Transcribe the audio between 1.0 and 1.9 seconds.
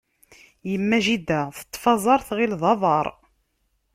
jidda teṭṭef